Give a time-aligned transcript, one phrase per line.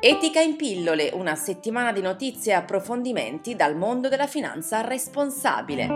[0.00, 5.88] Etica in pillole, una settimana di notizie e approfondimenti dal mondo della finanza responsabile.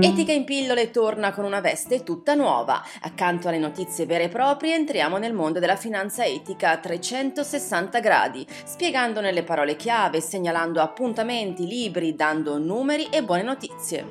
[0.00, 2.82] Etica in pillole torna con una veste tutta nuova.
[3.02, 8.46] Accanto alle notizie vere e proprie entriamo nel mondo della finanza etica a 360 gradi,
[8.64, 14.06] spiegando nelle parole chiave, segnalando appuntamenti, libri, dando numeri e buone notizie.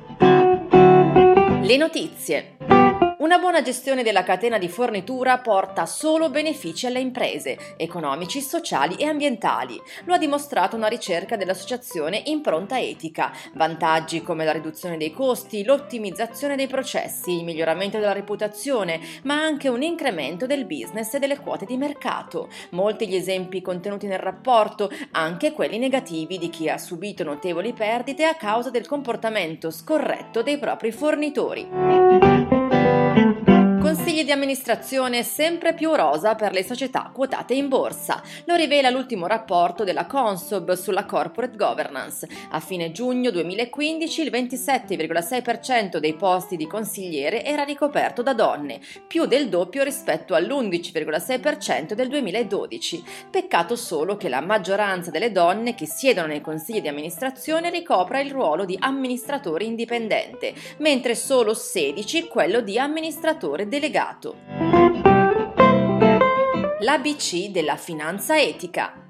[1.60, 2.83] Le notizie.
[3.24, 9.06] Una buona gestione della catena di fornitura porta solo benefici alle imprese, economici, sociali e
[9.06, 9.80] ambientali.
[10.04, 13.32] Lo ha dimostrato una ricerca dell'associazione Impronta Etica.
[13.54, 19.70] Vantaggi come la riduzione dei costi, l'ottimizzazione dei processi, il miglioramento della reputazione, ma anche
[19.70, 22.50] un incremento del business e delle quote di mercato.
[22.72, 28.26] Molti gli esempi contenuti nel rapporto, anche quelli negativi di chi ha subito notevoli perdite
[28.26, 32.63] a causa del comportamento scorretto dei propri fornitori.
[34.24, 38.22] Di amministrazione sempre più rosa per le società quotate in borsa.
[38.46, 42.26] Lo rivela l'ultimo rapporto della Consob sulla corporate governance.
[42.52, 49.26] A fine giugno 2015 il 27,6% dei posti di consigliere era ricoperto da donne, più
[49.26, 53.04] del doppio rispetto all'11,6% del 2012.
[53.30, 58.30] Peccato solo che la maggioranza delle donne che siedono nei consigli di amministrazione ricopra il
[58.30, 64.36] ruolo di amministratore indipendente, mentre solo 16 quello di amministratore delegato delegato.
[66.80, 69.03] L'ABC della finanza etica.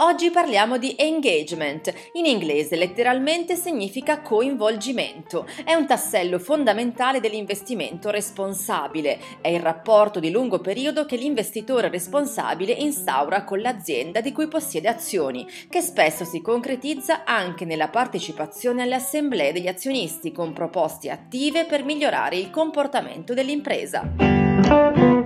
[0.00, 5.44] Oggi parliamo di engagement, in inglese letteralmente significa coinvolgimento.
[5.64, 9.18] È un tassello fondamentale dell'investimento responsabile.
[9.40, 14.86] È il rapporto di lungo periodo che l'investitore responsabile instaura con l'azienda di cui possiede
[14.86, 21.64] azioni, che spesso si concretizza anche nella partecipazione alle assemblee degli azionisti con proposte attive
[21.64, 25.17] per migliorare il comportamento dell'impresa.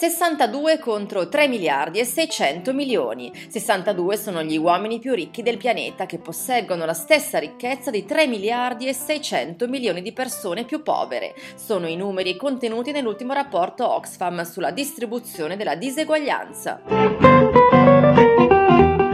[0.00, 0.08] Due numeri.
[0.10, 3.30] 62 contro 3 miliardi e 600 milioni.
[3.48, 8.26] 62 sono gli uomini più ricchi del pianeta che posseggono la stessa ricchezza di 3
[8.26, 11.34] miliardi e 600 milioni di persone più povere.
[11.54, 16.80] Sono i numeri contenuti nell'ultimo rapporto Oxfam sulla distribuzione della diseguaglianza.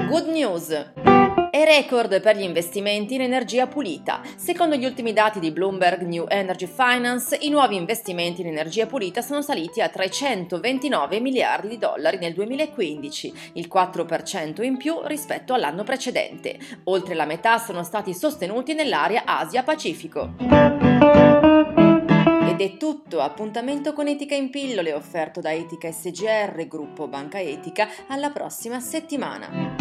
[0.08, 1.45] Good news!
[1.56, 4.20] E record per gli investimenti in energia pulita.
[4.36, 9.22] Secondo gli ultimi dati di Bloomberg New Energy Finance, i nuovi investimenti in energia pulita
[9.22, 15.82] sono saliti a 329 miliardi di dollari nel 2015, il 4% in più rispetto all'anno
[15.82, 16.58] precedente.
[16.84, 20.34] Oltre la metà sono stati sostenuti nell'area Asia-Pacifico.
[22.48, 27.88] Ed è tutto, appuntamento con Etica in pillole offerto da Etica SGR, gruppo Banca Etica,
[28.08, 29.75] alla prossima settimana.